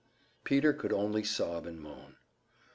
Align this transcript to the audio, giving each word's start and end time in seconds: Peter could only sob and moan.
Peter 0.43 0.73
could 0.73 0.91
only 0.91 1.23
sob 1.23 1.67
and 1.67 1.79
moan. 1.79 2.15